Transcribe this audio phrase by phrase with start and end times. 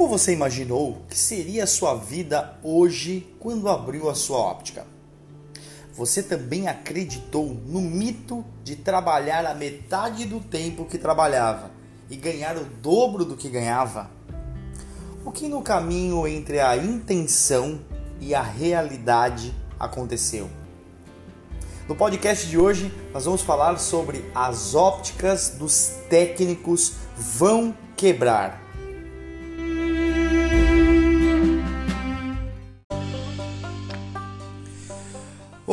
[0.00, 4.86] Como você imaginou que seria a sua vida hoje quando abriu a sua óptica?
[5.92, 11.70] Você também acreditou no mito de trabalhar a metade do tempo que trabalhava
[12.08, 14.10] e ganhar o dobro do que ganhava?
[15.22, 17.78] O que no caminho entre a intenção
[18.18, 20.48] e a realidade aconteceu?
[21.86, 28.69] No podcast de hoje, nós vamos falar sobre as ópticas dos técnicos vão quebrar.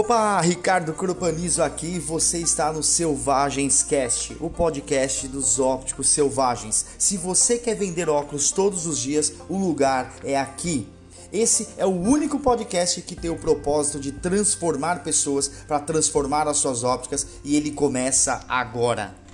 [0.08, 6.86] Opa, Ricardo Cropanizo aqui, você está no Selvagens Cast, o podcast dos ópticos selvagens.
[6.98, 10.88] Se você quer vender óculos todos os dias, o lugar é aqui.
[11.30, 16.56] Esse é o único podcast que tem o propósito de transformar pessoas para transformar as
[16.56, 19.27] suas ópticas e ele começa agora.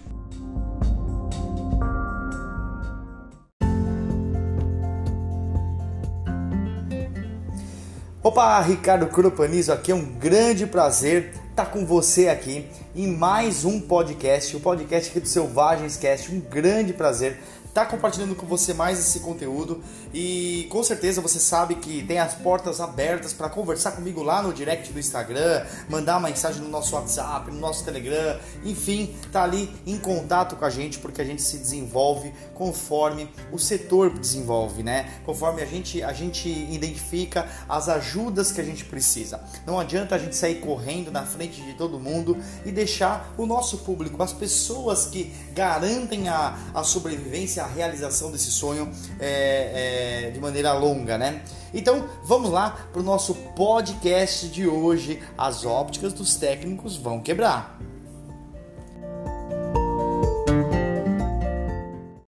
[8.24, 12.66] Opa, Ricardo Cropanizo aqui, é um grande prazer estar com você aqui
[12.96, 17.38] em mais um podcast, o podcast aqui do Selvagens Cast, um grande prazer
[17.74, 19.82] estar compartilhando com você mais esse conteúdo
[20.14, 24.54] e com certeza você sabe que tem as portas abertas para conversar comigo lá no
[24.54, 29.74] direct do Instagram, mandar uma mensagem no nosso WhatsApp, no nosso Telegram, enfim, tá ali
[29.88, 35.12] em contato com a gente porque a gente se desenvolve conforme o setor desenvolve, né?
[35.26, 39.42] Conforme a gente a gente identifica as ajudas que a gente precisa.
[39.66, 43.80] Não adianta a gente sair correndo na frente de todo mundo e deixar o nosso
[43.80, 50.40] público, as pessoas que garantem a, a sobrevivência, a realização desse sonho é, é de
[50.40, 51.42] maneira longa, né?
[51.74, 55.22] Então vamos lá para o nosso podcast de hoje.
[55.38, 57.80] As ópticas dos técnicos vão quebrar.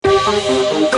[0.04, 0.95] Galera,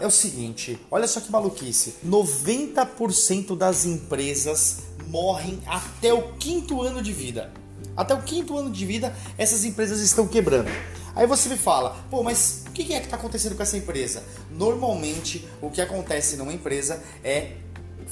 [0.00, 1.94] é o seguinte, olha só que maluquice.
[2.04, 4.78] 90% das empresas
[5.08, 7.52] morrem até o quinto ano de vida.
[7.96, 10.70] Até o quinto ano de vida, essas empresas estão quebrando.
[11.14, 14.22] Aí você me fala, pô, mas o que é que está acontecendo com essa empresa?
[14.50, 17.56] Normalmente, o que acontece numa empresa é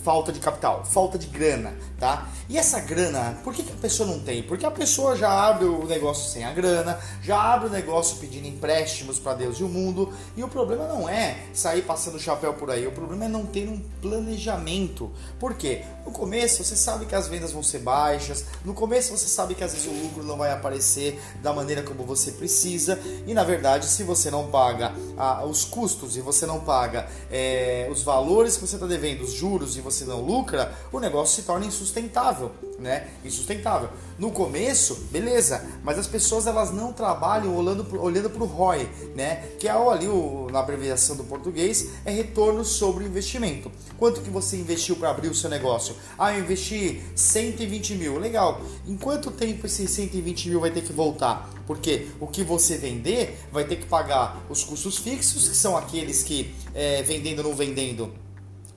[0.09, 2.31] falta de capital, falta de grana, tá?
[2.49, 4.43] E essa grana, por que, que, a pessoa não tem?
[4.43, 8.49] Porque a pessoa já abre o negócio sem a grana, já abre o negócio pedindo
[8.49, 12.71] empréstimos para Deus e o mundo, e o problema não é sair passando chapéu por
[12.71, 15.13] aí, o problema é não ter um planejamento.
[15.39, 15.85] Por quê?
[16.07, 19.63] No começo você sabe que as vendas vão ser baixas, no começo você sabe que
[19.63, 23.85] às vezes o lucro não vai aparecer da maneira como você precisa, e na verdade,
[23.85, 28.67] se você não paga ah, os custos e você não paga é, os valores que
[28.67, 33.09] você está devendo, os juros e você não lucra, o negócio se torna insustentável, né?
[33.25, 33.91] Insustentável.
[34.19, 39.37] No começo, beleza, mas as pessoas elas não trabalham olhando olhando para o ROI, né?
[39.59, 43.71] Que é ali o, na abreviação do português é retorno sobre o investimento.
[43.99, 45.95] Quanto que você investiu para abrir o seu negócio?
[46.19, 48.61] Ah, eu investi 120 mil, legal.
[48.87, 51.51] Em quanto tempo esse 120 mil vai ter que voltar?
[51.67, 56.23] Porque o que você vender vai ter que pagar os custos fixos, que são aqueles
[56.23, 58.13] que é, vendendo ou não vendendo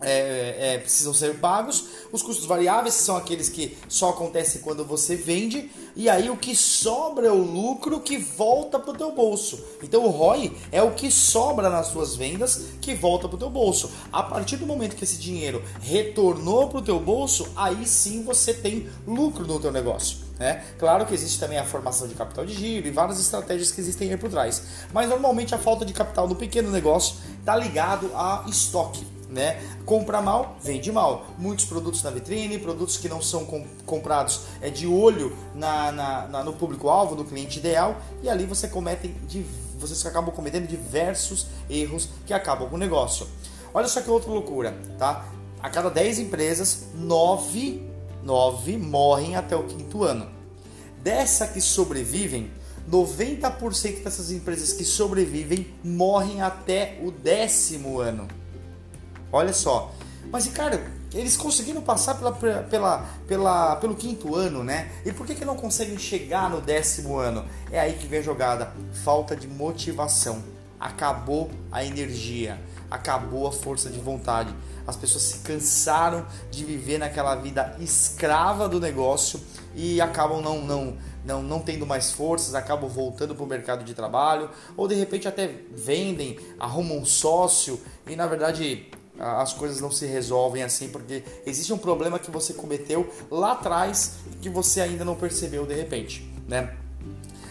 [0.01, 1.85] é, é, precisam ser pagos.
[2.11, 5.71] Os custos variáveis são aqueles que só acontecem quando você vende.
[5.95, 9.63] E aí o que sobra é o lucro que volta para o teu bolso.
[9.83, 13.49] Então o ROI é o que sobra nas suas vendas que volta para o teu
[13.49, 13.91] bolso.
[14.11, 18.53] A partir do momento que esse dinheiro retornou para o teu bolso, aí sim você
[18.53, 20.17] tem lucro no teu negócio.
[20.39, 20.63] Né?
[20.79, 24.09] Claro que existe também a formação de capital de giro e várias estratégias que existem
[24.09, 24.63] aí por trás.
[24.91, 29.61] Mas normalmente a falta de capital no pequeno negócio está ligado a estoque né?
[29.85, 31.25] Compra mal, vende mal.
[31.37, 36.27] Muitos produtos na vitrine, produtos que não são com, comprados é de olho na, na,
[36.27, 39.15] na no público-alvo, do cliente ideal, e ali você comete,
[39.79, 43.25] vocês acabam cometendo diversos erros que acabam com o negócio.
[43.73, 45.25] Olha só que outra loucura, tá?
[45.61, 47.81] A cada 10 empresas, 9,
[48.21, 50.27] 9 morrem até o quinto ano.
[51.01, 52.51] Dessa que sobrevivem,
[52.89, 58.27] 90% dessas empresas que sobrevivem morrem até o décimo ano.
[59.31, 59.93] Olha só.
[60.31, 60.81] Mas, cara,
[61.13, 64.91] eles conseguiram passar pela, pela, pela, pelo quinto ano, né?
[65.05, 67.45] E por que, que não conseguem chegar no décimo ano?
[67.71, 68.71] É aí que vem a jogada.
[69.03, 70.41] Falta de motivação.
[70.79, 72.59] Acabou a energia.
[72.89, 74.53] Acabou a força de vontade.
[74.87, 79.39] As pessoas se cansaram de viver naquela vida escrava do negócio
[79.75, 83.93] e acabam não, não, não, não tendo mais forças, acabam voltando para o mercado de
[83.93, 88.89] trabalho, ou de repente até vendem, arrumam um sócio e na verdade
[89.21, 94.15] as coisas não se resolvem assim, porque existe um problema que você cometeu lá atrás
[94.41, 96.75] que você ainda não percebeu de repente, né?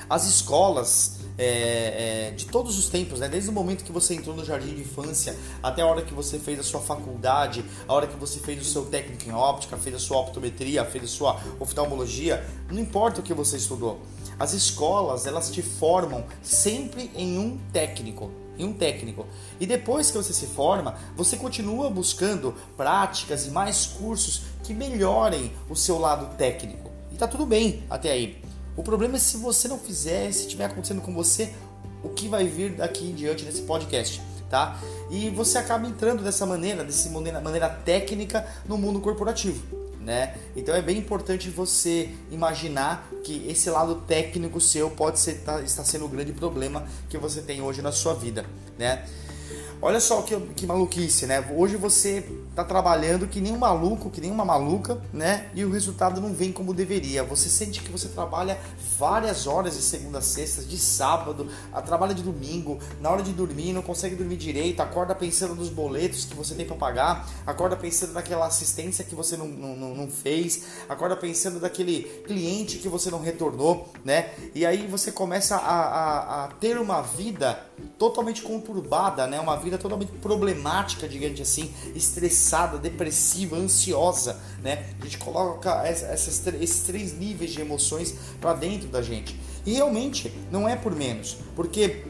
[0.09, 3.29] As escolas é, é, de todos os tempos, né?
[3.29, 6.39] desde o momento que você entrou no jardim de infância até a hora que você
[6.39, 9.95] fez a sua faculdade, a hora que você fez o seu técnico em óptica, fez
[9.95, 14.01] a sua optometria, fez a sua oftalmologia, não importa o que você estudou.
[14.39, 18.31] As escolas elas te formam sempre em um técnico
[18.65, 19.27] um técnico.
[19.59, 25.53] E depois que você se forma, você continua buscando práticas e mais cursos que melhorem
[25.69, 26.91] o seu lado técnico.
[27.13, 28.43] E tá tudo bem até aí.
[28.77, 31.53] O problema é se você não fizer, se estiver acontecendo com você,
[32.03, 34.81] o que vai vir daqui em diante nesse podcast, tá?
[35.11, 39.63] E você acaba entrando dessa maneira, dessa maneira, maneira técnica no mundo corporativo,
[40.01, 40.35] né?
[40.57, 45.85] Então é bem importante você imaginar que esse lado técnico seu pode ser tá, estar
[45.85, 48.45] sendo o grande problema que você tem hoje na sua vida,
[48.79, 49.07] né?
[49.83, 51.43] Olha só que, que maluquice, né?
[51.57, 52.23] Hoje você
[52.55, 55.49] tá trabalhando que nem um maluco, que nem uma maluca, né?
[55.55, 57.25] E o resultado não vem como deveria.
[57.25, 58.59] Você sente que você trabalha
[58.99, 63.33] várias horas de segunda a sexta, de sábado, a trabalha de domingo, na hora de
[63.33, 67.75] dormir, não consegue dormir direito, acorda pensando nos boletos que você tem para pagar, acorda
[67.75, 73.11] pensando naquela assistência que você não, não, não fez, acorda pensando daquele cliente que você
[73.11, 74.33] não retornou, né?
[74.55, 77.65] E aí você começa a, a, a ter uma vida
[77.99, 79.41] totalmente conturbada, né?
[79.41, 84.87] Uma vida totalmente problemática, digamos assim, estressada, depressiva, ansiosa, né?
[85.01, 89.39] A gente coloca essas, esses três níveis de emoções para dentro da gente.
[89.65, 92.05] E realmente não é por menos, porque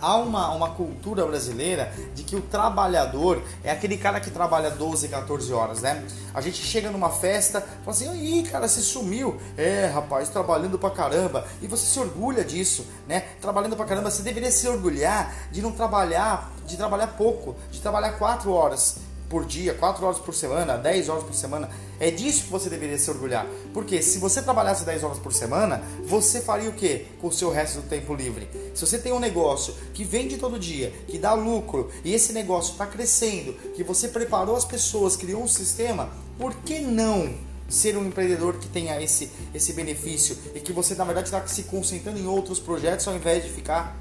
[0.00, 5.08] há uma, uma cultura brasileira de que o trabalhador é aquele cara que trabalha 12,
[5.08, 6.04] 14 horas, né?
[6.32, 9.40] A gente chega numa festa, fala assim, aí cara, você sumiu.
[9.56, 11.46] É, rapaz, trabalhando pra caramba.
[11.60, 13.20] E você se orgulha disso, né?
[13.40, 18.12] Trabalhando pra caramba, você deveria se orgulhar de não trabalhar, de trabalhar pouco, de trabalhar
[18.12, 21.70] 4 horas por dia, 4 horas por semana, 10 horas por semana.
[21.98, 23.46] É disso que você deveria se orgulhar.
[23.72, 27.50] Porque se você trabalhasse 10 horas por semana, você faria o que com o seu
[27.50, 28.48] resto do tempo livre?
[28.74, 32.72] Se você tem um negócio que vende todo dia, que dá lucro, e esse negócio
[32.72, 37.34] está crescendo, que você preparou as pessoas, criou um sistema, por que não
[37.68, 41.64] ser um empreendedor que tenha esse, esse benefício e que você na verdade está se
[41.64, 43.96] concentrando em outros projetos ao invés de ficar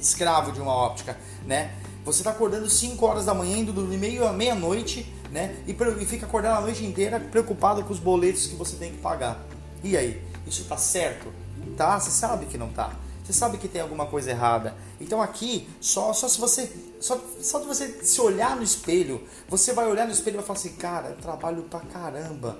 [0.00, 1.16] escravo de uma óptica,
[1.46, 1.74] né?
[2.06, 5.56] Você está acordando 5 horas da manhã, indo dormir meio meia-noite, né?
[5.66, 8.98] E, e fica acordando a noite inteira preocupado com os boletos que você tem que
[8.98, 9.44] pagar.
[9.82, 11.32] E aí, isso está certo?
[11.76, 11.98] Tá?
[11.98, 12.94] Você sabe que não tá.
[13.24, 14.76] Você sabe que tem alguma coisa errada.
[15.00, 16.70] Então aqui, só, só se você.
[17.00, 20.46] Só, só de você se olhar no espelho, você vai olhar no espelho e vai
[20.46, 22.56] falar assim, cara, eu trabalho pra caramba.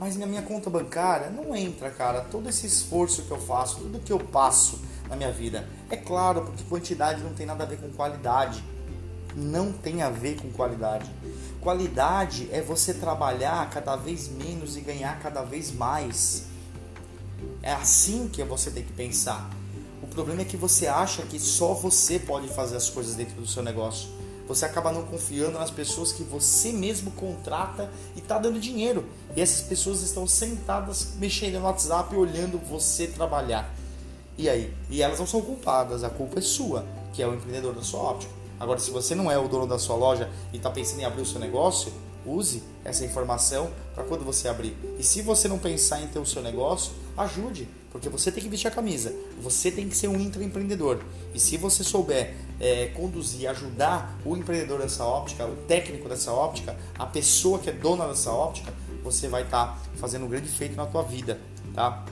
[0.00, 2.22] Mas na minha conta bancária não entra, cara.
[2.22, 5.68] Todo esse esforço que eu faço, tudo que eu passo na minha vida.
[5.88, 8.64] É claro, porque quantidade não tem nada a ver com qualidade
[9.34, 11.10] não tem a ver com qualidade.
[11.60, 16.44] Qualidade é você trabalhar cada vez menos e ganhar cada vez mais.
[17.62, 19.50] É assim que você tem que pensar.
[20.02, 23.46] O problema é que você acha que só você pode fazer as coisas dentro do
[23.46, 24.08] seu negócio.
[24.48, 29.04] Você acaba não confiando nas pessoas que você mesmo contrata e está dando dinheiro.
[29.36, 33.72] E essas pessoas estão sentadas mexendo no WhatsApp olhando você trabalhar.
[34.36, 34.74] E aí?
[34.88, 38.00] E elas não são culpadas, a culpa é sua, que é o empreendedor da sua
[38.00, 38.39] óptica.
[38.60, 41.22] Agora, se você não é o dono da sua loja e está pensando em abrir
[41.22, 41.90] o seu negócio,
[42.26, 44.76] use essa informação para quando você abrir.
[44.98, 48.50] E se você não pensar em ter o seu negócio, ajude, porque você tem que
[48.50, 49.14] vestir a camisa.
[49.40, 51.00] Você tem que ser um intraempreendedor.
[51.34, 56.76] E se você souber é, conduzir, ajudar o empreendedor dessa óptica, o técnico dessa óptica,
[56.98, 60.76] a pessoa que é dona dessa óptica, você vai estar tá fazendo um grande feito
[60.76, 61.40] na tua vida,
[61.74, 62.04] tá?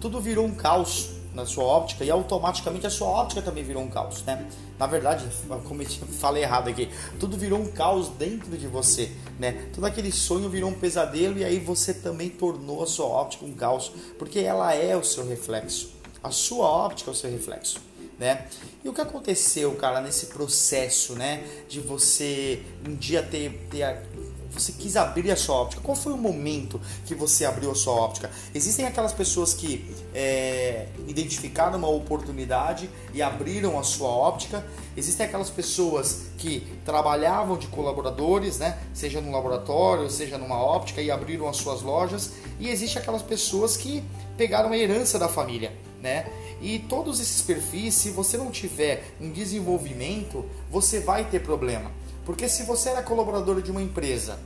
[0.00, 3.88] Tudo virou um caos na sua óptica e automaticamente a sua óptica também virou um
[3.88, 4.44] caos, né?
[4.76, 5.24] Na verdade,
[5.64, 6.90] como eu falei errado aqui,
[7.20, 9.68] tudo virou um caos dentro de você, né?
[9.72, 13.54] Todo aquele sonho virou um pesadelo e aí você também tornou a sua óptica um
[13.54, 15.92] caos, porque ela é o seu reflexo.
[16.22, 17.78] A sua óptica é o seu reflexo,
[18.18, 18.48] né?
[18.84, 23.84] E o que aconteceu, cara, nesse processo, né, de você um dia ter, ter
[24.50, 25.82] você quis abrir a sua óptica?
[25.82, 28.30] Qual foi o momento que você abriu a sua óptica?
[28.54, 34.64] Existem aquelas pessoas que é, identificaram uma oportunidade e abriram a sua óptica.
[34.96, 38.78] Existem aquelas pessoas que trabalhavam de colaboradores, né?
[38.94, 42.32] seja no laboratório, seja numa óptica, e abriram as suas lojas.
[42.58, 44.02] E existe aquelas pessoas que
[44.36, 45.72] pegaram a herança da família.
[46.00, 46.30] Né?
[46.60, 51.90] E todos esses perfis, se você não tiver um desenvolvimento, você vai ter problema.
[52.28, 54.38] Porque se você era colaborador de uma empresa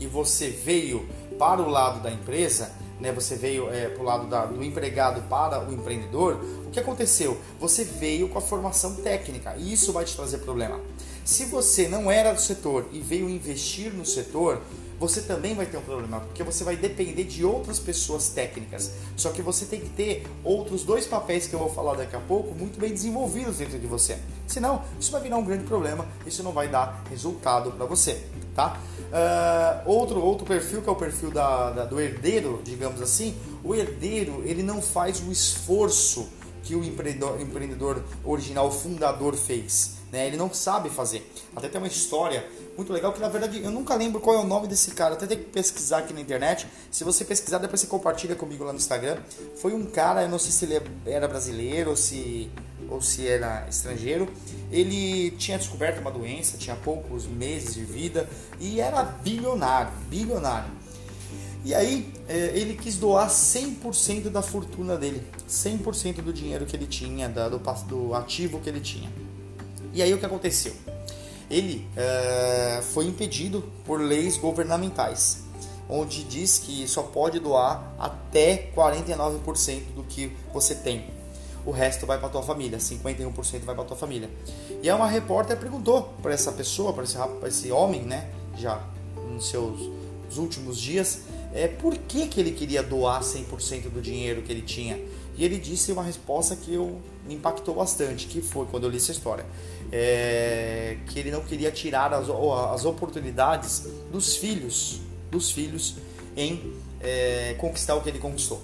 [0.00, 4.26] e você veio para o lado da empresa, né, você veio é, para o lado
[4.26, 7.38] da, do empregado para o empreendedor, o que aconteceu?
[7.60, 10.80] Você veio com a formação técnica e isso vai te trazer problema.
[11.24, 14.60] Se você não era do setor e veio investir no setor,
[15.00, 18.92] você também vai ter um problema, porque você vai depender de outras pessoas técnicas.
[19.16, 22.20] Só que você tem que ter outros dois papéis que eu vou falar daqui a
[22.20, 24.18] pouco muito bem desenvolvidos dentro de você.
[24.46, 28.22] Senão, isso vai virar um grande problema, isso não vai dar resultado para você,
[28.54, 28.78] tá?
[28.98, 33.74] Uh, outro, outro perfil que é o perfil da, da, do herdeiro, digamos assim, o
[33.74, 36.28] herdeiro ele não faz o esforço
[36.62, 40.00] que o empreendedor, empreendedor original, o fundador fez.
[40.12, 40.26] Né?
[40.26, 41.30] Ele não sabe fazer.
[41.54, 42.46] Até tem uma história
[42.80, 45.12] muito legal que na verdade eu nunca lembro qual é o nome desse cara.
[45.12, 46.66] Até tem que pesquisar aqui na internet.
[46.90, 49.18] Se você pesquisar, depois você compartilha comigo lá no Instagram.
[49.56, 52.50] Foi um cara, eu não sei se ele era brasileiro ou se,
[52.88, 54.28] ou se era estrangeiro.
[54.72, 58.26] Ele tinha descoberto uma doença, tinha poucos meses de vida
[58.58, 60.70] e era bilionário, bilionário.
[61.62, 66.86] E aí é, ele quis doar 100% da fortuna dele, 100% do dinheiro que ele
[66.86, 69.12] tinha, do, do ativo que ele tinha.
[69.92, 70.72] E aí o que aconteceu?
[71.50, 75.42] Ele é, foi impedido por leis governamentais,
[75.88, 81.04] onde diz que só pode doar até 49% do que você tem.
[81.66, 84.30] O resto vai para tua família, 51% vai para tua família.
[84.82, 88.80] E aí uma repórter perguntou para essa pessoa, para esse, esse homem, né, já
[89.28, 89.90] nos seus
[90.38, 94.98] últimos dias, é, por que, que ele queria doar 100% do dinheiro que ele tinha.
[95.36, 98.96] E ele disse uma resposta que eu, me impactou bastante, que foi quando eu li
[98.96, 99.44] essa história.
[99.92, 105.96] É, que ele não queria tirar as, as oportunidades dos filhos, dos filhos
[106.36, 108.62] em é, conquistar o que ele conquistou.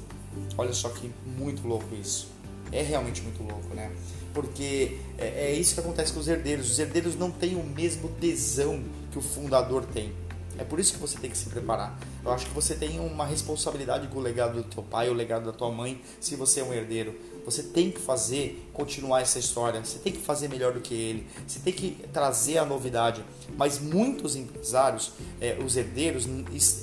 [0.59, 2.29] Olha só que muito louco isso.
[2.73, 3.91] É realmente muito louco, né?
[4.35, 6.71] Porque é, é isso que acontece com os herdeiros.
[6.71, 10.13] Os herdeiros não têm o mesmo tesão que o fundador tem.
[10.59, 11.99] É por isso que você tem que se preparar.
[12.27, 15.47] Eu acho que você tem uma responsabilidade com o legado do teu pai, o legado
[15.47, 17.15] da tua mãe, se você é um herdeiro.
[17.45, 19.79] Você tem que fazer, continuar essa história.
[19.85, 21.25] Você tem que fazer melhor do que ele.
[21.47, 23.25] Você tem que trazer a novidade.
[23.57, 26.27] Mas muitos empresários, é, os herdeiros,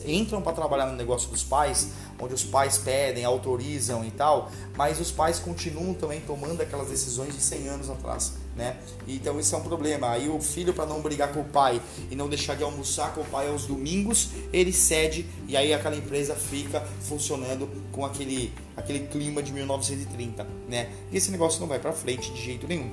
[0.06, 5.02] entram para trabalhar no negócio dos pais, onde os pais pedem, autorizam e tal, mas
[5.02, 8.78] os pais continuam também tomando aquelas decisões de 100 anos atrás né?
[9.08, 10.12] Então isso é um problema.
[10.12, 13.22] Aí o filho para não brigar com o pai e não deixar de almoçar com
[13.22, 19.08] o pai aos domingos, ele cede e aí aquela empresa fica funcionando com aquele aquele
[19.08, 20.90] clima de 1930, né?
[21.12, 22.90] E esse negócio não vai para frente de jeito nenhum.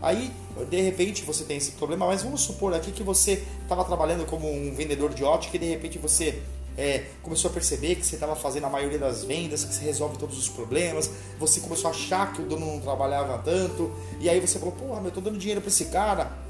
[0.00, 0.30] Aí,
[0.68, 4.52] de repente, você tem esse problema, mas vamos supor aqui que você estava trabalhando como
[4.52, 6.42] um vendedor de ótica e de repente você
[6.76, 10.18] é, começou a perceber que você estava fazendo a maioria das vendas, que você resolve
[10.18, 14.40] todos os problemas, você começou a achar que o dono não trabalhava tanto, e aí
[14.40, 16.44] você falou, porra, eu tô dando dinheiro para esse cara,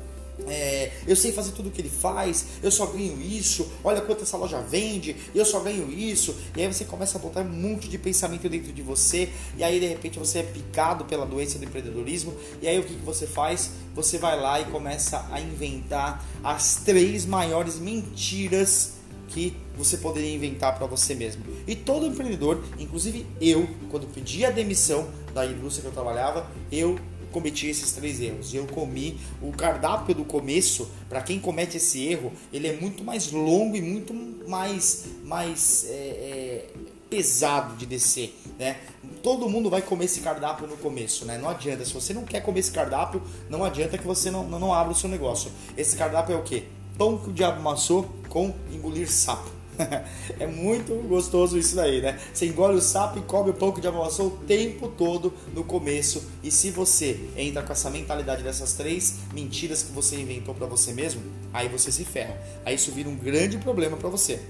[0.49, 4.23] é, eu sei fazer tudo o que ele faz, eu só ganho isso, olha quanto
[4.23, 7.88] essa loja vende, eu só ganho isso, e aí você começa a botar um monte
[7.88, 11.64] de pensamento dentro de você, e aí de repente você é picado pela doença do
[11.64, 13.71] empreendedorismo, e aí o que, que você faz?
[13.95, 18.95] Você vai lá e começa a inventar as três maiores mentiras
[19.28, 21.43] que você poderia inventar para você mesmo.
[21.66, 26.99] E todo empreendedor, inclusive eu, quando pedi a demissão da indústria que eu trabalhava, eu
[27.35, 28.54] cometi esses três erros.
[28.54, 33.33] Eu comi o cardápio do começo, para quem comete esse erro, ele é muito mais
[33.33, 34.14] longo e muito
[34.49, 36.66] mais, mais é, é,
[37.11, 38.78] pesado de descer, né?
[39.21, 41.37] Todo mundo vai comer esse cardápio no começo, né?
[41.37, 41.85] Não adianta.
[41.85, 44.93] Se você não quer comer esse cardápio, não adianta que você não, não, não abra
[44.93, 45.50] o seu negócio.
[45.76, 46.64] Esse cardápio é o quê?
[46.97, 49.51] Pão que o diabo amassou com engolir sapo.
[50.39, 52.19] é muito gostoso isso daí, né?
[52.33, 55.33] Você engole o sapo e come o pão que o diabo amassou o tempo todo
[55.53, 56.23] no começo.
[56.43, 60.93] E se você entra com essa mentalidade dessas três mentiras que você inventou para você
[60.93, 61.23] mesmo,
[61.53, 62.41] aí você se ferra.
[62.65, 64.41] Aí isso vira um grande problema para você.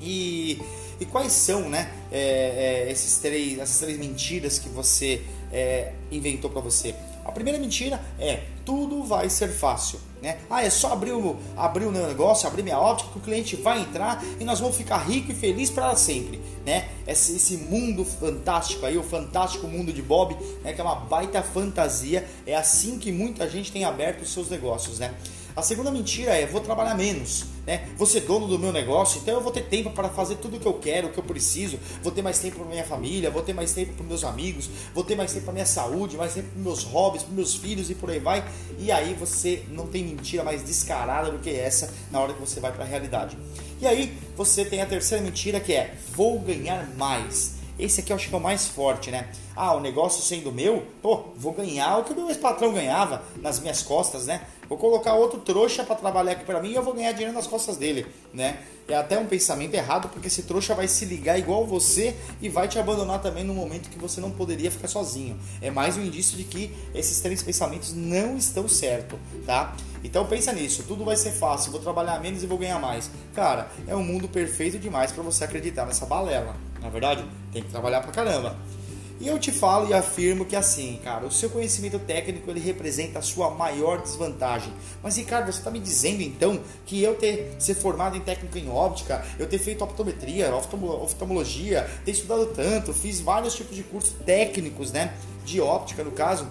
[0.00, 0.60] E,
[1.00, 6.50] e quais são, né, é, é, esses três, essas três mentiras que você é, inventou
[6.50, 6.94] para você?
[7.24, 10.00] A primeira mentira é tudo vai ser fácil.
[10.20, 10.38] Né?
[10.50, 13.54] Ah, é só abrir o, abrir o meu negócio, abrir minha ótica, que o cliente
[13.54, 16.40] vai entrar e nós vamos ficar rico e feliz para sempre.
[16.64, 16.88] Né?
[17.06, 20.72] Esse, esse, mundo fantástico aí, o fantástico mundo de Bob, né?
[20.72, 22.26] que é uma baita fantasia.
[22.44, 24.98] É assim que muita gente tem aberto os seus negócios.
[24.98, 25.14] Né?
[25.56, 27.88] A segunda mentira é vou trabalhar menos, né?
[27.96, 30.60] Vou ser dono do meu negócio, então eu vou ter tempo para fazer tudo o
[30.60, 31.78] que eu quero, o que eu preciso.
[32.02, 35.02] Vou ter mais tempo para minha família, vou ter mais tempo para meus amigos, vou
[35.02, 37.94] ter mais tempo para minha saúde, mais tempo para meus hobbies, para meus filhos e
[37.94, 38.46] por aí vai.
[38.78, 42.60] E aí você não tem mentira mais descarada do que essa na hora que você
[42.60, 43.38] vai para a realidade.
[43.80, 47.54] E aí você tem a terceira mentira que é vou ganhar mais.
[47.78, 49.30] Esse aqui eu acho que é o mais forte, né?
[49.56, 53.58] Ah, o negócio sendo meu, pô, vou ganhar o que o meu ex-patrão ganhava nas
[53.58, 54.42] minhas costas, né?
[54.68, 57.46] Vou colocar outro trouxa para trabalhar aqui para mim e eu vou ganhar dinheiro nas
[57.46, 58.58] costas dele, né?
[58.88, 62.68] É até um pensamento errado porque esse trouxa vai se ligar igual você e vai
[62.68, 65.38] te abandonar também no momento que você não poderia ficar sozinho.
[65.62, 69.74] É mais um indício de que esses três pensamentos não estão certos, tá?
[70.04, 73.10] Então pensa nisso, tudo vai ser fácil, vou trabalhar menos e vou ganhar mais.
[73.34, 76.54] Cara, é um mundo perfeito demais para você acreditar nessa balela.
[76.80, 78.56] Na verdade, tem que trabalhar pra caramba.
[79.18, 83.18] E eu te falo e afirmo que assim, cara, o seu conhecimento técnico ele representa
[83.18, 84.70] a sua maior desvantagem.
[85.02, 88.68] Mas Ricardo, você está me dizendo então que eu ter ser formado em técnico em
[88.68, 94.92] óptica, eu ter feito optometria, oftalmologia, ter estudado tanto, fiz vários tipos de cursos técnicos,
[94.92, 95.14] né,
[95.46, 96.46] de óptica no caso,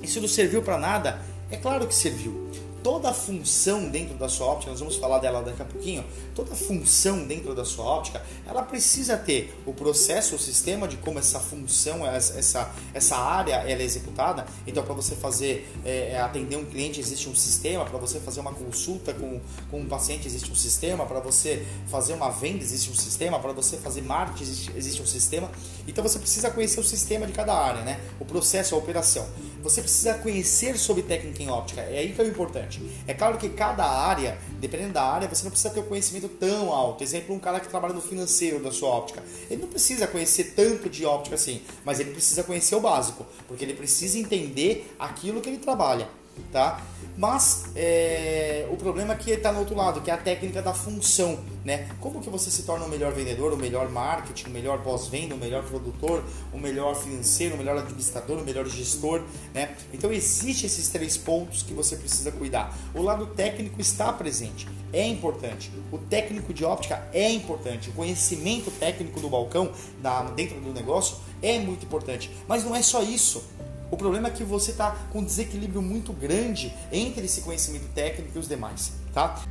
[0.00, 1.20] isso não serviu para nada?
[1.50, 2.48] É claro que serviu
[2.82, 6.04] toda a função dentro da sua óptica, nós vamos falar dela daqui a pouquinho,
[6.38, 11.18] toda função dentro da sua óptica, ela precisa ter o processo, o sistema de como
[11.18, 14.46] essa função, essa, essa área ela é executada.
[14.64, 18.38] Então, para você fazer, é, é, atender um cliente, existe um sistema, para você fazer
[18.38, 22.88] uma consulta com, com um paciente, existe um sistema, para você fazer uma venda, existe
[22.88, 25.50] um sistema, para você fazer marketing, existe, existe um sistema.
[25.88, 27.98] Então, você precisa conhecer o sistema de cada área, né?
[28.20, 29.26] o processo, a operação.
[29.60, 32.80] Você precisa conhecer sobre técnica em óptica, é aí que é o importante.
[33.08, 36.72] É claro que cada área, dependendo da área, você não precisa ter o um tão
[36.72, 37.02] alto.
[37.02, 39.22] Exemplo, um cara que trabalha no financeiro da sua óptica.
[39.50, 43.64] Ele não precisa conhecer tanto de óptica assim, mas ele precisa conhecer o básico, porque
[43.64, 46.08] ele precisa entender aquilo que ele trabalha
[46.52, 46.82] tá?
[47.16, 50.72] Mas é, o problema é que está no outro lado, que é a técnica da
[50.72, 51.88] função, né?
[52.00, 55.38] Como que você se torna o melhor vendedor, o melhor marketing, o melhor pós-venda, o
[55.38, 59.74] melhor produtor, o melhor financeiro, o melhor administrador, o melhor gestor, né?
[59.92, 62.76] Então existem esses três pontos que você precisa cuidar.
[62.94, 65.70] O lado técnico está presente, é importante.
[65.92, 67.90] O técnico de óptica é importante.
[67.90, 72.30] O conhecimento técnico do balcão, da, dentro do negócio, é muito importante.
[72.46, 73.44] Mas não é só isso.
[73.90, 78.36] O problema é que você está com um desequilíbrio muito grande entre esse conhecimento técnico
[78.36, 79.42] e os demais, tá?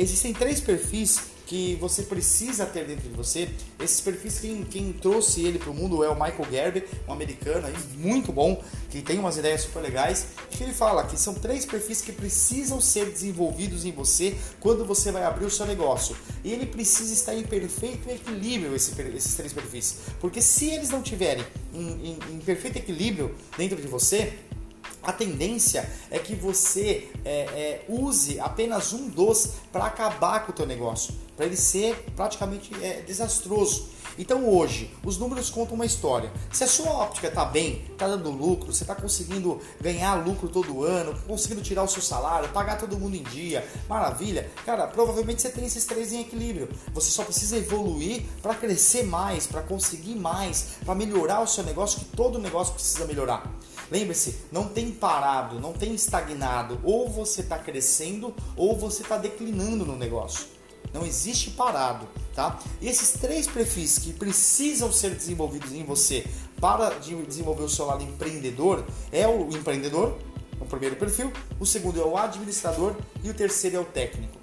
[0.00, 3.48] Existem três perfis que você precisa ter dentro de você.
[3.82, 7.66] Esses perfis, quem, quem trouxe ele para o mundo é o Michael Gerber, um americano
[7.66, 10.28] aí, muito bom, que tem umas ideias super legais.
[10.48, 15.10] Que ele fala que são três perfis que precisam ser desenvolvidos em você quando você
[15.10, 16.16] vai abrir o seu negócio.
[16.44, 19.96] E ele precisa estar em perfeito equilíbrio, esse, esses três perfis.
[20.20, 24.34] Porque se eles não tiverem em, em, em perfeito equilíbrio dentro de você,
[25.02, 30.54] a tendência é que você é, é, use apenas um dos para acabar com o
[30.54, 34.00] teu negócio, para ele ser praticamente é, desastroso.
[34.18, 36.30] Então hoje, os números contam uma história.
[36.52, 40.84] Se a sua óptica está bem, está dando lucro, você está conseguindo ganhar lucro todo
[40.84, 45.48] ano, conseguindo tirar o seu salário, pagar todo mundo em dia, maravilha, cara, provavelmente você
[45.48, 46.68] tem esses três em equilíbrio.
[46.92, 52.00] Você só precisa evoluir para crescer mais, para conseguir mais, para melhorar o seu negócio,
[52.00, 53.50] que todo negócio precisa melhorar.
[53.90, 56.78] Lembre-se, não tem parado, não tem estagnado.
[56.84, 60.46] Ou você está crescendo ou você está declinando no negócio.
[60.92, 62.58] Não existe parado, tá?
[62.80, 66.26] E esses três perfis que precisam ser desenvolvidos em você
[66.60, 70.18] para desenvolver o seu lado empreendedor é o empreendedor,
[70.60, 74.38] o primeiro perfil, o segundo é o administrador e o terceiro é o técnico.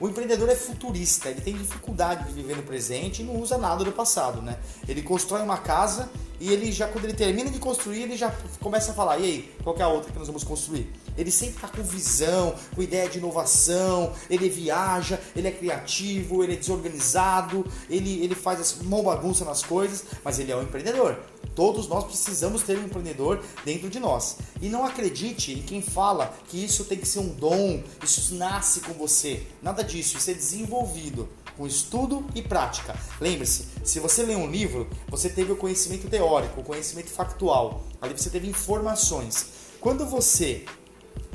[0.00, 3.84] O empreendedor é futurista, ele tem dificuldade de viver no presente e não usa nada
[3.84, 4.58] do passado, né?
[4.88, 6.10] Ele constrói uma casa
[6.40, 9.54] e ele já, quando ele termina de construir, ele já começa a falar: e aí,
[9.62, 10.90] qual é a outra que nós vamos construir?
[11.16, 16.54] Ele sempre está com visão, com ideia de inovação, ele viaja, ele é criativo, ele
[16.54, 21.18] é desorganizado, ele, ele faz uma bagunça nas coisas, mas ele é um empreendedor.
[21.54, 24.36] Todos nós precisamos ter um empreendedor dentro de nós.
[24.60, 28.80] E não acredite em quem fala que isso tem que ser um dom, isso nasce
[28.80, 29.46] com você.
[29.62, 32.96] Nada disso, isso é desenvolvido com estudo e prática.
[33.20, 37.84] Lembre-se, se você lê um livro, você teve o conhecimento teórico, o conhecimento factual.
[38.00, 39.48] Ali você teve informações.
[39.78, 40.64] Quando você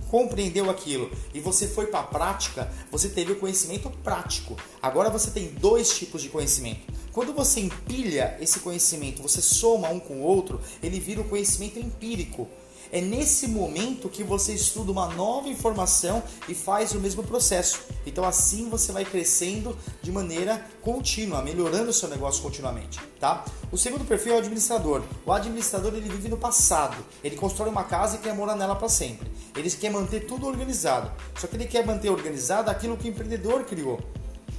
[0.10, 4.56] compreendeu aquilo e você foi para a prática, você teve o conhecimento prático.
[4.82, 6.92] Agora você tem dois tipos de conhecimento.
[7.16, 11.80] Quando você empilha esse conhecimento, você soma um com o outro, ele vira o conhecimento
[11.80, 12.46] empírico.
[12.92, 17.80] É nesse momento que você estuda uma nova informação e faz o mesmo processo.
[18.06, 23.46] Então assim você vai crescendo de maneira contínua, melhorando o seu negócio continuamente, tá?
[23.72, 25.02] O segundo perfil é o administrador.
[25.26, 26.98] O administrador ele vive no passado.
[27.24, 29.32] Ele constrói uma casa e quer morar nela para sempre.
[29.56, 31.10] Ele quer manter tudo organizado.
[31.40, 34.02] Só que ele quer manter organizado aquilo que o empreendedor criou.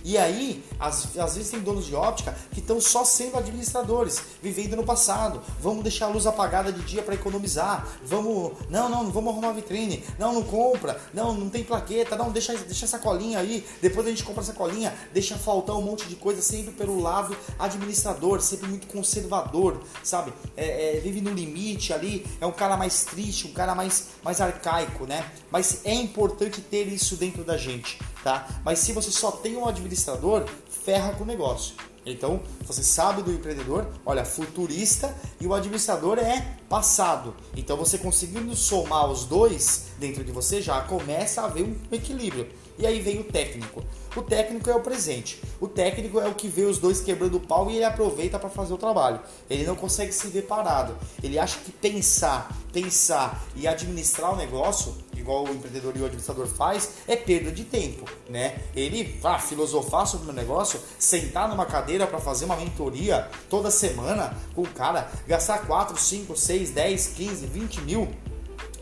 [0.07, 4.77] E aí, às, às vezes tem donos de óptica que estão só sendo administradores, vivendo
[4.77, 5.43] no passado.
[5.61, 7.85] Vamos deixar a luz apagada de dia para economizar.
[8.05, 10.05] Vamos, não, não, não vamos arrumar vitrine.
[10.17, 11.01] Não, não compra.
[11.13, 12.15] Não, não tem plaqueta.
[12.15, 13.67] Não, deixa, deixa essa colinha aí.
[13.83, 14.95] Depois a gente compra essa colinha.
[15.13, 20.33] Deixa faltar um monte de coisa sempre pelo lado administrador, sempre muito conservador, sabe?
[20.57, 22.25] É, é, vive no limite ali.
[22.41, 25.29] É um cara mais triste, um cara mais, mais arcaico, né?
[25.51, 28.61] Mas é importante ter isso dentro da gente, tá?
[28.65, 31.77] Mas se você só tem um administrador, ferra com o negócio.
[32.05, 37.37] Então, você sabe do empreendedor, olha, futurista e o administrador é passado.
[37.57, 42.49] Então, você conseguindo somar os dois dentro de você, já começa a haver um equilíbrio.
[42.79, 43.85] E aí vem o técnico.
[44.15, 45.41] O técnico é o presente.
[45.61, 48.51] O técnico é o que vê os dois quebrando o pau e ele aproveita para
[48.51, 49.21] fazer o trabalho.
[49.49, 50.97] Ele não consegue se ver parado.
[51.23, 54.95] Ele acha que pensar, pensar e administrar o negócio,
[55.27, 58.61] igual o empreendedor e o administrador faz, é perda de tempo, né?
[58.75, 64.37] Ele vai filosofar sobre o negócio, sentar numa cadeira para fazer uma mentoria toda semana
[64.55, 68.09] com o cara, gastar 4, 5, 6, 10, 15, 20 mil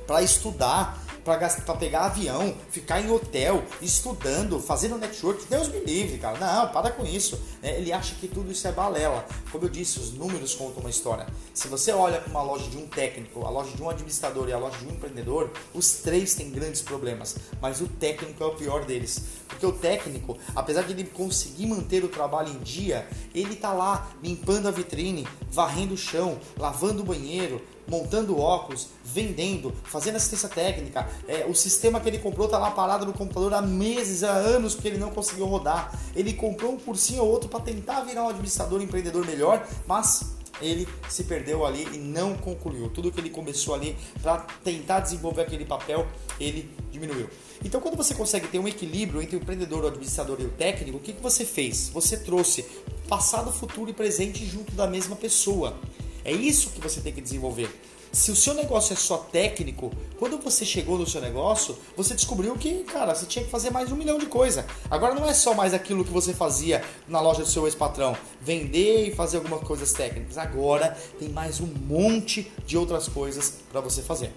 [0.07, 5.47] para estudar para pegar avião, ficar em hotel, estudando, fazendo network.
[5.47, 6.39] Deus me livre, cara.
[6.39, 7.41] Não, para com isso.
[7.63, 9.25] É, ele acha que tudo isso é balela.
[9.51, 11.27] Como eu disse, os números contam uma história.
[11.55, 14.53] Se você olha para uma loja de um técnico, a loja de um administrador e
[14.53, 17.37] a loja de um empreendedor, os três têm grandes problemas.
[17.61, 19.21] Mas o técnico é o pior deles.
[19.49, 24.11] Porque o técnico, apesar de ele conseguir manter o trabalho em dia, ele tá lá
[24.23, 31.09] limpando a vitrine, varrendo o chão, lavando o banheiro, montando óculos, vendendo, fazendo assistência técnica.
[31.29, 34.75] É, o sistema que ele comprou está lá parado no computador há meses, há anos,
[34.75, 35.99] porque ele não conseguiu rodar.
[36.15, 40.35] Ele comprou um cursinho ou outro para tentar virar um administrador, um empreendedor melhor, mas
[40.61, 42.89] ele se perdeu ali e não concluiu.
[42.89, 46.07] Tudo que ele começou ali para tentar desenvolver aquele papel,
[46.39, 47.29] ele diminuiu.
[47.65, 50.99] Então, quando você consegue ter um equilíbrio entre o empreendedor, o administrador e o técnico,
[50.99, 51.89] o que, que você fez?
[51.89, 52.65] Você trouxe
[53.09, 55.77] passado, futuro e presente junto da mesma pessoa.
[56.25, 57.69] É isso que você tem que desenvolver.
[58.11, 62.57] Se o seu negócio é só técnico, quando você chegou no seu negócio, você descobriu
[62.57, 64.65] que, cara, você tinha que fazer mais um milhão de coisa.
[64.89, 69.09] Agora não é só mais aquilo que você fazia na loja do seu ex-patrão, vender
[69.09, 70.39] e fazer algumas coisas técnicas.
[70.39, 74.33] Agora tem mais um monte de outras coisas para você fazer.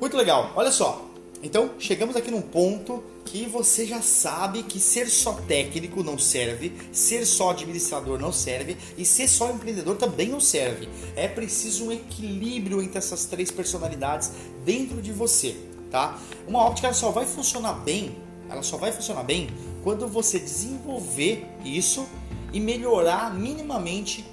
[0.00, 0.52] Muito legal.
[0.56, 1.03] Olha só,
[1.44, 6.72] então, chegamos aqui num ponto que você já sabe que ser só técnico não serve,
[6.90, 10.88] ser só administrador não serve e ser só empreendedor também não serve.
[11.14, 14.32] É preciso um equilíbrio entre essas três personalidades
[14.64, 15.54] dentro de você,
[15.90, 16.18] tá?
[16.48, 18.16] Uma óptica só vai funcionar bem,
[18.48, 19.50] ela só vai funcionar bem
[19.82, 22.08] quando você desenvolver isso
[22.54, 24.24] e melhorar minimamente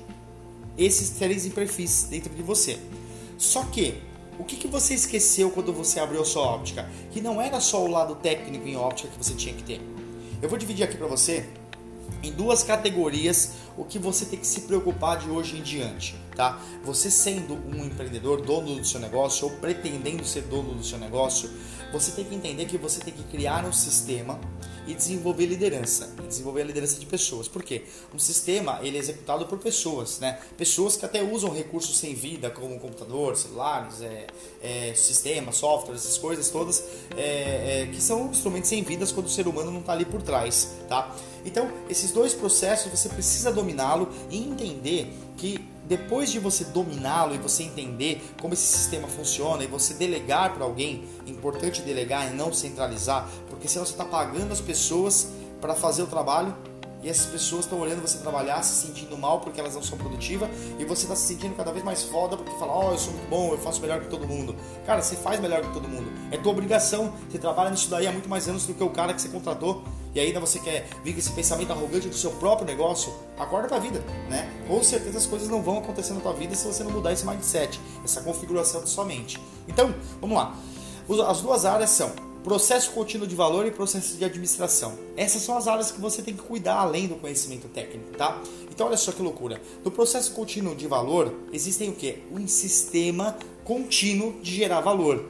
[0.77, 2.79] esses três perfis dentro de você.
[3.37, 3.95] Só que
[4.41, 6.89] o que, que você esqueceu quando você abriu sua óptica?
[7.11, 9.79] Que não era só o lado técnico em óptica que você tinha que ter.
[10.41, 11.47] Eu vou dividir aqui para você
[12.23, 16.59] em duas categorias o que você tem que se preocupar de hoje em diante, tá?
[16.83, 21.47] Você sendo um empreendedor, dono do seu negócio ou pretendendo ser dono do seu negócio,
[21.93, 24.39] você tem que entender que você tem que criar um sistema
[24.87, 27.47] e desenvolver liderança, e desenvolver a liderança de pessoas.
[27.47, 27.83] Por quê?
[28.13, 30.39] Um sistema ele é executado por pessoas, né?
[30.57, 34.27] Pessoas que até usam recursos sem vida, como computador, celulares, é,
[34.61, 36.83] é, sistemas, softwares, essas coisas todas,
[37.15, 40.21] é, é, que são instrumentos sem vidas quando o ser humano não está ali por
[40.21, 41.15] trás, tá?
[41.45, 47.37] Então, esses dois processos você precisa dominá-lo e entender que depois de você dominá-lo e
[47.37, 52.53] você entender como esse sistema funciona e você delegar para alguém, importante delegar e não
[52.53, 56.55] centralizar, porque senão você está pagando as pessoas para fazer o trabalho
[57.03, 60.49] e essas pessoas estão olhando você trabalhar, se sentindo mal porque elas não são produtivas
[60.79, 63.11] e você está se sentindo cada vez mais foda porque fala, ó, oh, eu sou
[63.11, 64.55] muito bom, eu faço melhor que todo mundo.
[64.85, 66.09] Cara, você faz melhor que todo mundo.
[66.31, 67.13] É tua obrigação.
[67.29, 69.83] Você trabalha nisso daí há muito mais anos do que o cara que você contratou
[70.13, 73.79] e ainda você quer vir com esse pensamento arrogante do seu próprio negócio, acorda pra
[73.79, 74.51] vida, né?
[74.67, 77.25] Com certeza as coisas não vão acontecer na tua vida se você não mudar esse
[77.25, 79.39] mindset, essa configuração da sua mente.
[79.67, 80.55] Então, vamos lá.
[81.27, 82.11] As duas áreas são
[82.43, 84.97] processo contínuo de valor e processo de administração.
[85.15, 88.41] Essas são as áreas que você tem que cuidar além do conhecimento técnico, tá?
[88.69, 89.61] Então olha só que loucura.
[89.83, 92.23] No processo contínuo de valor existem o que?
[92.31, 95.29] Um sistema contínuo de gerar valor,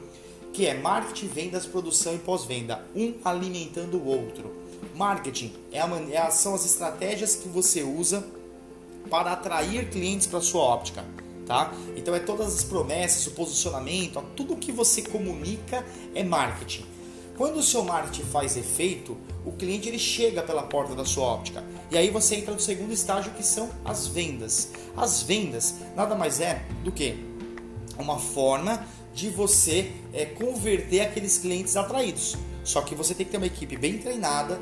[0.52, 4.61] que é marketing, vendas, produção e pós-venda, um alimentando o outro.
[4.94, 8.24] Marketing é a, é são as estratégias que você usa
[9.10, 11.04] para atrair clientes para sua óptica.
[11.46, 11.72] Tá?
[11.96, 16.86] Então é todas as promessas, o posicionamento, tudo que você comunica é marketing.
[17.36, 21.64] Quando o seu marketing faz efeito, o cliente ele chega pela porta da sua óptica.
[21.90, 24.70] E aí você entra no segundo estágio que são as vendas.
[24.96, 27.16] As vendas nada mais é do que
[27.98, 32.36] uma forma de você é, converter aqueles clientes atraídos.
[32.64, 34.60] Só que você tem que ter uma equipe bem treinada,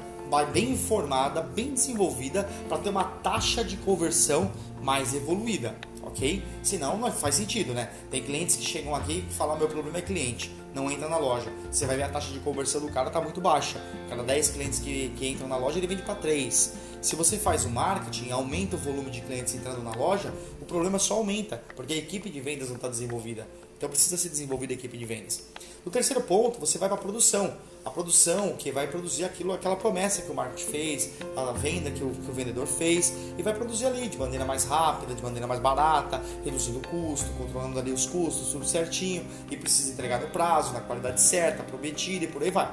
[0.52, 4.50] bem informada, bem desenvolvida para ter uma taxa de conversão
[4.82, 6.42] mais evoluída, ok?
[6.62, 7.90] Senão não faz sentido, né?
[8.10, 11.52] Tem clientes que chegam aqui e falam: meu problema é cliente, não entra na loja.
[11.70, 13.80] Você vai ver a taxa de conversão do cara tá muito baixa.
[14.08, 16.74] Cada 10 clientes que, que entram na loja, ele vende para 3.
[17.00, 20.98] Se você faz o marketing, aumenta o volume de clientes entrando na loja, o problema
[20.98, 23.48] só aumenta, porque a equipe de vendas não está desenvolvida.
[23.80, 25.42] Então precisa ser desenvolvida a equipe de vendas.
[25.86, 27.56] No terceiro ponto, você vai para a produção.
[27.82, 32.04] A produção que vai produzir aquilo, aquela promessa que o marketing fez, a venda que
[32.04, 35.46] o, que o vendedor fez, e vai produzir ali de maneira mais rápida, de maneira
[35.46, 40.28] mais barata, reduzindo o custo, controlando ali os custos, tudo certinho, e precisa entregar no
[40.28, 42.70] prazo, na qualidade certa, prometida e por aí vai.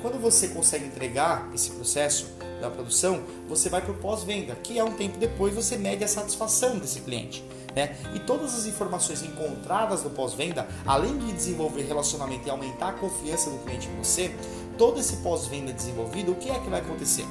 [0.00, 2.28] Quando você consegue entregar esse processo
[2.62, 6.08] da produção, você vai para o pós-venda, que é um tempo depois você mede a
[6.08, 7.44] satisfação desse cliente.
[7.76, 7.94] Né?
[8.14, 13.50] E todas as informações encontradas no pós-venda, além de desenvolver relacionamento e aumentar a confiança
[13.50, 14.34] do cliente em você,
[14.78, 17.26] todo esse pós-venda desenvolvido, o que é que vai acontecer?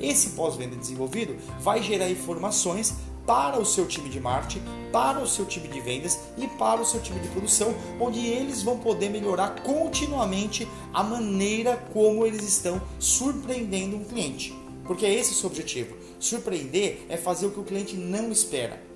[0.00, 5.46] Esse pós-venda desenvolvido vai gerar informações para o seu time de marketing, para o seu
[5.46, 9.62] time de vendas e para o seu time de produção, onde eles vão poder melhorar
[9.62, 14.52] continuamente a maneira como eles estão surpreendendo um cliente.
[14.84, 15.96] Porque é esse o seu objetivo.
[16.18, 18.93] Surpreender é fazer o que o cliente não espera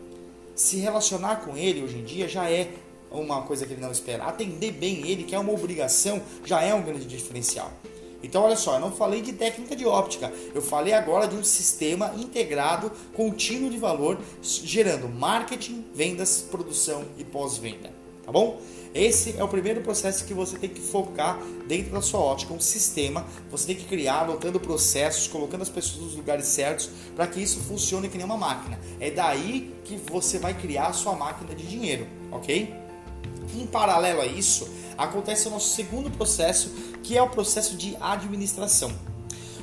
[0.59, 2.69] se relacionar com ele hoje em dia já é
[3.13, 4.25] uma coisa que ele não espera.
[4.25, 7.71] Atender bem ele, que é uma obrigação, já é um grande diferencial.
[8.25, 11.45] Então, olha só, eu não falei de técnica de óptica, eu falei agora de um
[11.45, 17.93] sistema integrado, contínuo de valor, gerando marketing, vendas, produção e pós-venda.
[18.25, 18.61] Tá bom?
[18.95, 22.61] Esse é o primeiro processo que você tem que focar dentro da sua ótica, um
[22.61, 23.25] sistema.
[23.51, 27.61] Você tem que criar, anotando processos, colocando as pessoas nos lugares certos para que isso
[27.61, 28.79] funcione que nem uma máquina.
[28.99, 32.75] É daí que você vai criar a sua máquina de dinheiro, ok?
[33.55, 36.71] Em paralelo a isso, acontece o nosso segundo processo,
[37.03, 38.93] que é o processo de administração.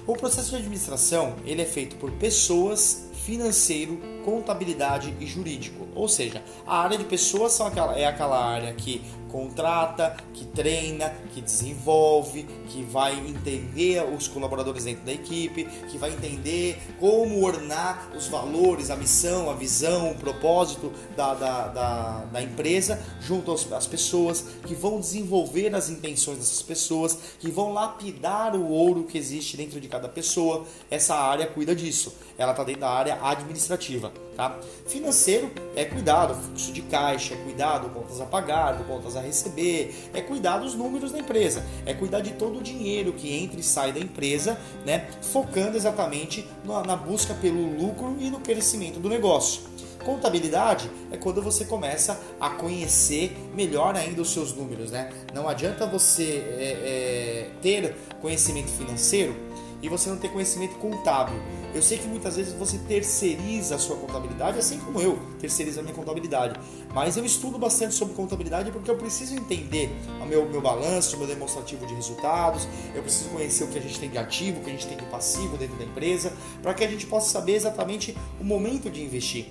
[0.07, 5.87] O processo de administração ele é feito por pessoas, financeiro, contabilidade e jurídico.
[5.95, 9.01] Ou seja, a área de pessoas são aquela, é aquela área que
[9.35, 16.11] contrata, que treina, que desenvolve, que vai entender os colaboradores dentro da equipe, que vai
[16.11, 22.41] entender como ornar os valores, a missão, a visão, o propósito da, da, da, da
[22.41, 28.55] empresa junto às, às pessoas, que vão desenvolver as intenções dessas pessoas, que vão lapidar
[28.55, 30.65] o ouro que existe dentro de cada pessoa.
[30.89, 32.15] Essa área cuida disso.
[32.37, 34.11] Ela está dentro da área administrativa.
[34.35, 34.59] Tá?
[34.85, 39.21] Financeiro é cuidado do fluxo de caixa, é cuidar do contas a pagar, contas a
[39.21, 43.59] receber, é cuidar dos números da empresa, é cuidar de todo o dinheiro que entra
[43.59, 45.07] e sai da empresa, né?
[45.21, 49.61] focando exatamente na, na busca pelo lucro e no crescimento do negócio.
[50.05, 54.91] Contabilidade é quando você começa a conhecer melhor ainda os seus números.
[54.91, 55.11] Né?
[55.33, 59.35] Não adianta você é, é, ter conhecimento financeiro
[59.85, 61.35] e você não ter conhecimento contábil.
[61.73, 65.83] Eu sei que muitas vezes você terceiriza a sua contabilidade, assim como eu terceirizo a
[65.83, 66.59] minha contabilidade.
[66.91, 71.19] Mas eu estudo bastante sobre contabilidade porque eu preciso entender o meu, meu balanço, o
[71.19, 74.63] meu demonstrativo de resultados, eu preciso conhecer o que a gente tem de ativo, o
[74.63, 77.53] que a gente tem de passivo dentro da empresa, para que a gente possa saber
[77.53, 79.45] exatamente o momento de investir.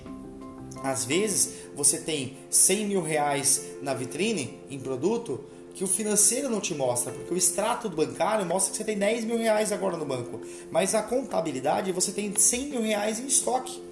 [0.83, 5.45] Às vezes você tem 100 mil reais na vitrine em produto,
[5.75, 9.25] que o financeiro não te mostra, porque o extrato bancário mostra que você tem 10
[9.25, 13.83] mil reais agora no banco, mas a contabilidade você tem 100 mil reais em estoque.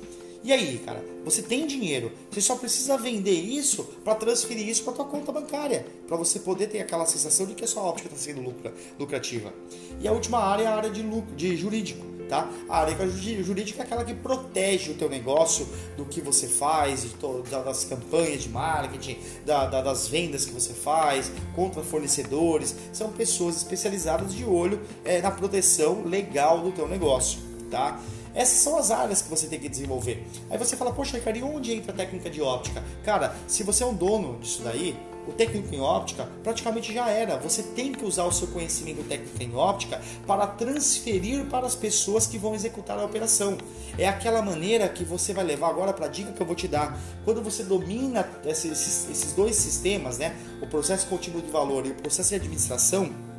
[0.44, 4.92] E aí, cara, você tem dinheiro, você só precisa vender isso para transferir isso para
[4.92, 8.18] tua conta bancária, para você poder ter aquela sensação de que a sua óptica está
[8.18, 9.52] sendo lucra, lucrativa.
[10.00, 12.48] E a última área é a área de, lucro, de jurídico tá?
[12.66, 12.96] A área
[13.42, 15.68] jurídica é aquela que protege o teu negócio
[15.98, 17.06] do que você faz,
[17.50, 22.74] das campanhas de marketing, da, da, das vendas que você faz, contra fornecedores.
[22.90, 27.38] São pessoas especializadas de olho é, na proteção legal do teu negócio,
[27.70, 28.00] tá?
[28.34, 30.26] Essas são as áreas que você tem que desenvolver.
[30.50, 32.82] Aí você fala, poxa, Ricardo, e onde entra a técnica de óptica?
[33.04, 37.36] Cara, se você é um dono disso daí, o técnico em óptica praticamente já era.
[37.38, 42.26] Você tem que usar o seu conhecimento técnico em óptica para transferir para as pessoas
[42.26, 43.56] que vão executar a operação.
[43.98, 46.66] É aquela maneira que você vai levar agora para a dica que eu vou te
[46.66, 46.98] dar.
[47.24, 51.94] Quando você domina esses, esses dois sistemas, né, o processo contínuo de valor e o
[51.94, 53.31] processo de administração,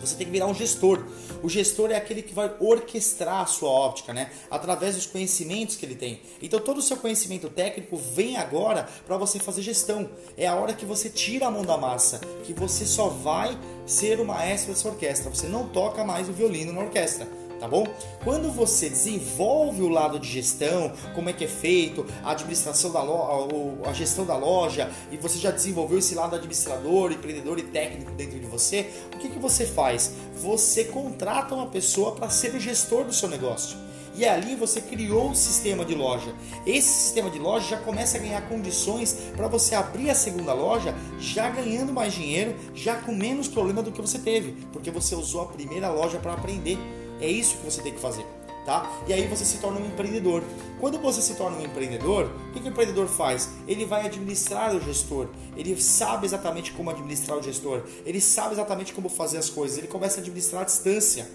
[0.00, 1.04] Você tem que virar um gestor.
[1.42, 4.30] O gestor é aquele que vai orquestrar a sua óptica, né?
[4.50, 6.20] Através dos conhecimentos que ele tem.
[6.42, 10.08] Então todo o seu conhecimento técnico vem agora para você fazer gestão.
[10.36, 14.20] É a hora que você tira a mão da massa, que você só vai ser
[14.20, 15.30] o maestro dessa orquestra.
[15.30, 17.86] Você não toca mais o violino na orquestra tá bom?
[18.24, 23.02] Quando você desenvolve o lado de gestão, como é que é feito, a administração da
[23.02, 28.10] loja, a gestão da loja, e você já desenvolveu esse lado administrador, empreendedor e técnico
[28.12, 30.12] dentro de você, o que, que você faz?
[30.42, 33.76] Você contrata uma pessoa para ser o gestor do seu negócio.
[34.16, 36.34] E ali você criou um sistema de loja.
[36.66, 40.94] Esse sistema de loja já começa a ganhar condições para você abrir a segunda loja
[41.18, 45.42] já ganhando mais dinheiro, já com menos problema do que você teve, porque você usou
[45.42, 46.76] a primeira loja para aprender.
[47.20, 48.24] É isso que você tem que fazer.
[48.64, 49.02] Tá?
[49.08, 50.42] E aí você se torna um empreendedor.
[50.78, 53.48] Quando você se torna um empreendedor, o que, que o empreendedor faz?
[53.66, 55.28] Ele vai administrar o gestor.
[55.56, 57.82] Ele sabe exatamente como administrar o gestor.
[58.04, 59.78] Ele sabe exatamente como fazer as coisas.
[59.78, 61.28] Ele começa a administrar a distância.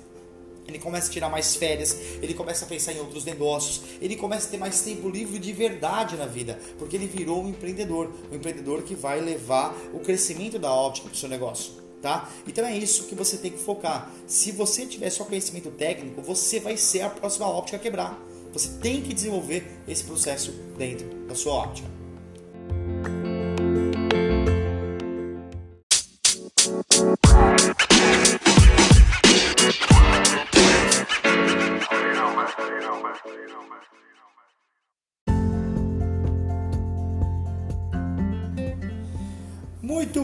[0.67, 4.47] Ele começa a tirar mais férias, ele começa a pensar em outros negócios, ele começa
[4.47, 8.35] a ter mais tempo livre de verdade na vida, porque ele virou um empreendedor, um
[8.35, 12.29] empreendedor que vai levar o crescimento da óptica para o seu negócio tá?
[12.47, 14.11] Então é isso que você tem que focar.
[14.27, 18.23] Se você tiver só conhecimento técnico, você vai ser a próxima óptica a quebrar.
[18.53, 21.89] Você tem que desenvolver esse processo dentro da sua óptica.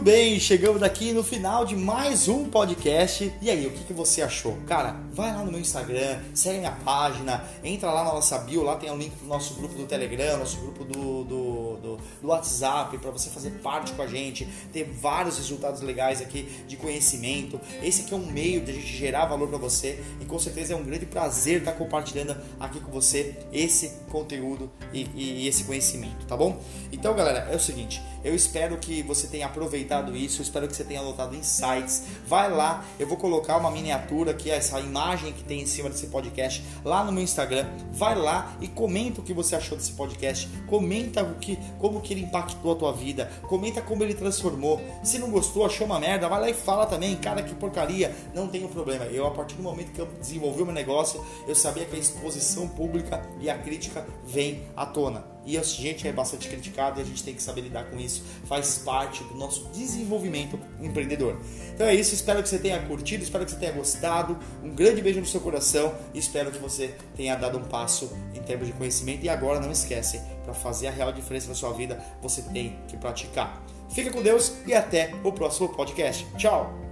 [0.02, 3.32] Bem, chegamos aqui no final de mais um podcast.
[3.40, 4.58] E aí, o que, que você achou?
[4.66, 8.74] Cara, vai lá no meu Instagram, segue minha página, entra lá na nossa bio, lá
[8.74, 12.98] tem o link do nosso grupo do Telegram, nosso grupo do, do, do, do WhatsApp,
[12.98, 17.60] para você fazer parte com a gente, ter vários resultados legais aqui de conhecimento.
[17.80, 20.72] Esse aqui é um meio de a gente gerar valor para você e com certeza
[20.72, 25.62] é um grande prazer estar compartilhando aqui com você esse conteúdo e, e, e esse
[25.62, 26.60] conhecimento, tá bom?
[26.90, 30.74] Então, galera, é o seguinte, eu espero que você tenha aproveitado isso, eu espero que
[30.74, 32.04] você tenha anotado insights.
[32.26, 36.06] Vai lá, eu vou colocar uma miniatura aqui, essa imagem que tem em cima desse
[36.06, 37.66] podcast lá no meu Instagram.
[37.92, 40.48] Vai lá e comenta o que você achou desse podcast.
[40.66, 43.30] Comenta o que, como que ele impactou a tua vida.
[43.42, 44.80] Comenta como ele transformou.
[45.02, 48.14] Se não gostou, achou uma merda, vai lá e fala também, cara, que porcaria.
[48.34, 49.04] Não tem um problema.
[49.06, 51.98] Eu, a partir do momento que eu desenvolvi o meu negócio, eu sabia que a
[51.98, 55.31] exposição pública e a crítica vem à tona.
[55.44, 58.22] E a gente é bastante criticado e a gente tem que saber lidar com isso.
[58.44, 61.40] Faz parte do nosso desenvolvimento empreendedor.
[61.74, 64.38] Então é isso, espero que você tenha curtido, espero que você tenha gostado.
[64.62, 68.66] Um grande beijo no seu coração espero que você tenha dado um passo em termos
[68.66, 69.24] de conhecimento.
[69.24, 72.96] E agora não esquece, para fazer a real diferença na sua vida, você tem que
[72.96, 73.62] praticar.
[73.90, 76.26] Fica com Deus e até o próximo podcast.
[76.36, 76.91] Tchau!